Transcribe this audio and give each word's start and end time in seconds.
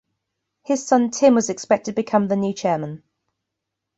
His 0.63 0.83
son 0.83 1.11
Tim 1.11 1.35
was 1.35 1.51
expected 1.51 1.91
to 1.91 1.95
become 2.01 2.27
the 2.27 2.35
new 2.35 2.53
chairman. 2.55 3.03